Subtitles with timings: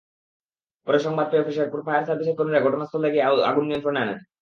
[0.87, 4.19] পরে সংবাদ পেয়ে শেরপুর ফায়ার সার্ভিসের কর্মীরা ঘটনাস্থলে গিয়ে আগুন নিয়ন্ত্রণে আনেন।